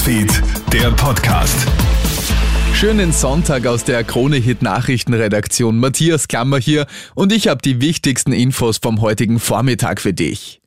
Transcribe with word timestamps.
Newsfeed, 0.00 0.42
der 0.72 0.90
Podcast. 0.92 1.66
Schönen 2.72 3.12
Sonntag 3.12 3.66
aus 3.66 3.84
der 3.84 4.02
Krone-Hit 4.02 4.62
Nachrichtenredaktion. 4.62 5.78
Matthias 5.78 6.26
Klammer 6.26 6.58
hier 6.58 6.86
und 7.14 7.32
ich 7.32 7.48
habe 7.48 7.60
die 7.60 7.82
wichtigsten 7.82 8.32
Infos 8.32 8.78
vom 8.78 9.02
heutigen 9.02 9.38
Vormittag 9.38 10.00
für 10.00 10.14
dich. 10.14 10.62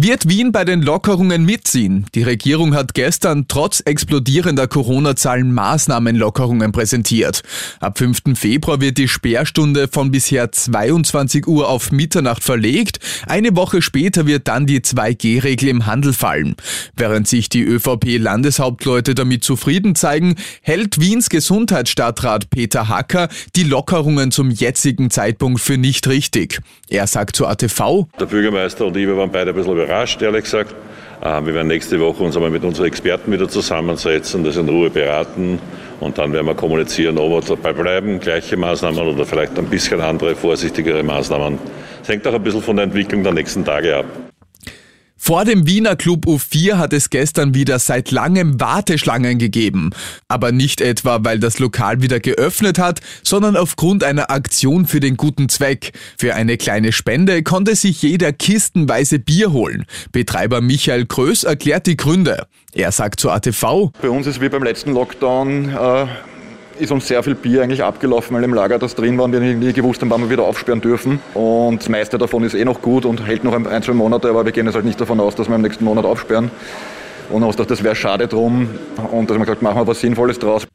Wird 0.00 0.28
Wien 0.28 0.52
bei 0.52 0.64
den 0.64 0.80
Lockerungen 0.80 1.44
mitziehen? 1.44 2.06
Die 2.14 2.22
Regierung 2.22 2.76
hat 2.76 2.94
gestern 2.94 3.46
trotz 3.48 3.82
explodierender 3.84 4.68
Corona-Zahlen 4.68 5.52
Maßnahmenlockerungen 5.52 6.70
präsentiert. 6.70 7.42
Ab 7.80 7.98
5. 7.98 8.38
Februar 8.38 8.80
wird 8.80 8.96
die 8.98 9.08
Sperrstunde 9.08 9.88
von 9.88 10.12
bisher 10.12 10.52
22 10.52 11.48
Uhr 11.48 11.68
auf 11.68 11.90
Mitternacht 11.90 12.44
verlegt. 12.44 13.00
Eine 13.26 13.56
Woche 13.56 13.82
später 13.82 14.28
wird 14.28 14.46
dann 14.46 14.66
die 14.66 14.82
2G-Regel 14.82 15.68
im 15.68 15.86
Handel 15.86 16.12
fallen. 16.12 16.54
Während 16.94 17.26
sich 17.26 17.48
die 17.48 17.64
ÖVP-Landeshauptleute 17.64 19.16
damit 19.16 19.42
zufrieden 19.42 19.96
zeigen, 19.96 20.36
hält 20.62 21.00
Wiens 21.00 21.28
Gesundheitsstadtrat 21.28 22.50
Peter 22.50 22.88
Hacker 22.88 23.28
die 23.56 23.64
Lockerungen 23.64 24.30
zum 24.30 24.52
jetzigen 24.52 25.10
Zeitpunkt 25.10 25.60
für 25.60 25.76
nicht 25.76 26.06
richtig. 26.06 26.60
Er 26.88 27.08
sagt 27.08 27.34
zu 27.34 27.48
ATV, 27.48 28.06
Der 28.20 28.26
Bürgermeister 28.26 28.86
und 28.86 28.96
ich 28.96 29.08
wir 29.08 29.16
waren 29.16 29.32
beide 29.32 29.50
ein 29.50 29.56
bisschen 29.56 29.87
überrascht, 29.88 30.20
ehrlich 30.20 30.44
gesagt. 30.44 30.74
Äh, 31.22 31.44
Wir 31.44 31.54
werden 31.54 31.68
nächste 31.68 31.98
Woche 31.98 32.22
uns 32.22 32.36
einmal 32.36 32.50
mit 32.50 32.62
unseren 32.62 32.86
Experten 32.86 33.32
wieder 33.32 33.48
zusammensetzen, 33.48 34.44
das 34.44 34.56
in 34.56 34.68
Ruhe 34.68 34.90
beraten 34.90 35.58
und 36.00 36.18
dann 36.18 36.32
werden 36.32 36.46
wir 36.46 36.54
kommunizieren, 36.54 37.18
ob 37.18 37.48
wir 37.48 37.56
dabei 37.56 37.72
bleiben, 37.72 38.20
gleiche 38.20 38.56
Maßnahmen 38.56 39.00
oder 39.00 39.24
vielleicht 39.24 39.58
ein 39.58 39.66
bisschen 39.66 40.00
andere, 40.00 40.36
vorsichtigere 40.36 41.02
Maßnahmen. 41.02 41.58
Das 42.00 42.08
hängt 42.08 42.26
auch 42.26 42.34
ein 42.34 42.42
bisschen 42.42 42.62
von 42.62 42.76
der 42.76 42.84
Entwicklung 42.84 43.22
der 43.22 43.32
nächsten 43.32 43.64
Tage 43.64 43.96
ab. 43.96 44.27
Vor 45.28 45.44
dem 45.44 45.66
Wiener 45.66 45.94
Club 45.94 46.24
U4 46.24 46.78
hat 46.78 46.94
es 46.94 47.10
gestern 47.10 47.52
wieder 47.52 47.78
seit 47.78 48.10
langem 48.12 48.58
Warteschlangen 48.62 49.36
gegeben. 49.36 49.90
Aber 50.26 50.52
nicht 50.52 50.80
etwa, 50.80 51.18
weil 51.22 51.38
das 51.38 51.58
Lokal 51.58 52.00
wieder 52.00 52.18
geöffnet 52.18 52.78
hat, 52.78 53.00
sondern 53.22 53.54
aufgrund 53.54 54.04
einer 54.04 54.30
Aktion 54.30 54.86
für 54.86 55.00
den 55.00 55.18
guten 55.18 55.50
Zweck. 55.50 55.92
Für 56.16 56.34
eine 56.34 56.56
kleine 56.56 56.92
Spende 56.92 57.42
konnte 57.42 57.76
sich 57.76 58.00
jeder 58.00 58.32
kistenweise 58.32 59.18
Bier 59.18 59.52
holen. 59.52 59.84
Betreiber 60.12 60.62
Michael 60.62 61.04
Kröß 61.04 61.44
erklärt 61.44 61.86
die 61.86 61.98
Gründe. 61.98 62.46
Er 62.72 62.90
sagt 62.90 63.20
zur 63.20 63.34
ATV, 63.34 63.92
Bei 64.00 64.08
uns 64.08 64.26
ist 64.26 64.40
wie 64.40 64.48
beim 64.48 64.62
letzten 64.62 64.94
Lockdown, 64.94 65.76
äh, 65.76 66.06
ist 66.78 66.92
uns 66.92 67.06
sehr 67.06 67.22
viel 67.22 67.34
Bier 67.34 67.62
eigentlich 67.62 67.82
abgelaufen, 67.82 68.36
weil 68.36 68.44
im 68.44 68.54
Lager 68.54 68.78
das 68.78 68.94
drin 68.94 69.18
war 69.18 69.24
und 69.24 69.32
wir 69.32 69.40
nie 69.40 69.72
gewusst 69.72 70.00
haben, 70.00 70.10
wann 70.10 70.22
wir 70.22 70.30
wieder 70.30 70.44
aufsperren 70.44 70.80
dürfen. 70.80 71.20
Und 71.34 71.80
das 71.80 71.88
meiste 71.88 72.18
davon 72.18 72.44
ist 72.44 72.54
eh 72.54 72.64
noch 72.64 72.80
gut 72.80 73.04
und 73.04 73.26
hält 73.26 73.44
noch 73.44 73.52
ein, 73.52 73.82
zwei 73.82 73.92
Monate, 73.92 74.28
aber 74.28 74.44
wir 74.44 74.52
gehen 74.52 74.66
jetzt 74.66 74.74
halt 74.74 74.84
nicht 74.84 75.00
davon 75.00 75.20
aus, 75.20 75.34
dass 75.34 75.48
wir 75.48 75.56
im 75.56 75.62
nächsten 75.62 75.84
Monat 75.84 76.04
aufsperren. 76.04 76.50
Und 77.30 77.42
haben 77.42 77.50
gedacht, 77.50 77.70
das 77.70 77.84
wäre 77.84 77.94
schade 77.94 78.26
drum. 78.26 78.70
Und 79.10 79.28
da 79.28 79.34
haben 79.34 79.40
wir 79.40 79.46
gesagt, 79.46 79.62
machen 79.62 79.76
wir 79.76 79.86
was 79.86 80.00
Sinnvolles 80.00 80.38
draus. 80.38 80.66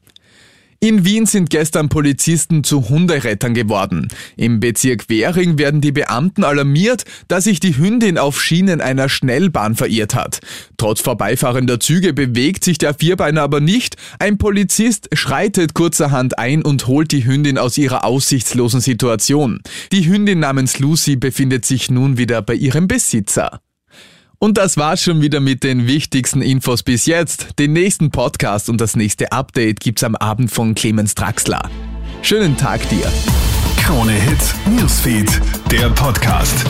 In 0.83 1.05
Wien 1.05 1.25
sind 1.25 1.49
gestern 1.49 1.87
Polizisten 1.87 2.65
zu 2.65 2.89
Hunderettern 2.89 3.53
geworden. 3.53 4.09
Im 4.35 4.59
Bezirk 4.59 5.07
Währing 5.07 5.57
werden 5.57 5.79
die 5.79 5.93
Beamten 5.93 6.43
alarmiert, 6.43 7.05
dass 7.29 7.45
sich 7.45 7.61
die 7.61 7.77
Hündin 7.77 8.17
auf 8.17 8.43
Schienen 8.43 8.81
einer 8.81 9.07
Schnellbahn 9.07 9.75
verirrt 9.75 10.13
hat. 10.13 10.41
Trotz 10.75 10.99
vorbeifahrender 10.99 11.79
Züge 11.79 12.11
bewegt 12.11 12.65
sich 12.65 12.79
der 12.79 12.95
Vierbeiner 12.95 13.43
aber 13.43 13.61
nicht. 13.61 13.95
Ein 14.19 14.37
Polizist 14.37 15.07
schreitet 15.13 15.73
kurzerhand 15.73 16.37
ein 16.37 16.61
und 16.61 16.85
holt 16.85 17.13
die 17.13 17.23
Hündin 17.23 17.57
aus 17.57 17.77
ihrer 17.77 18.03
aussichtslosen 18.03 18.81
Situation. 18.81 19.61
Die 19.93 20.05
Hündin 20.05 20.39
namens 20.39 20.79
Lucy 20.79 21.15
befindet 21.15 21.63
sich 21.63 21.89
nun 21.91 22.17
wieder 22.17 22.41
bei 22.41 22.55
ihrem 22.55 22.89
Besitzer. 22.89 23.62
Und 24.43 24.57
das 24.57 24.75
war's 24.75 25.01
schon 25.01 25.21
wieder 25.21 25.39
mit 25.39 25.63
den 25.63 25.87
wichtigsten 25.87 26.41
Infos 26.41 26.83
bis 26.83 27.05
jetzt. 27.05 27.57
Den 27.59 27.71
nächsten 27.71 28.11
Podcast 28.11 28.67
und 28.67 28.81
das 28.81 28.97
nächste 28.97 29.31
Update 29.31 29.79
gibt's 29.79 30.03
am 30.03 30.17
Abend 30.17 30.51
von 30.51 30.75
Clemens 30.75 31.15
Draxler. 31.15 31.69
Schönen 32.23 32.57
Tag 32.57 32.81
dir. 32.89 33.09
Krone 33.77 34.11
Hit 34.11 34.53
Newsfeed, 34.77 35.39
der 35.71 35.89
Podcast. 35.91 36.65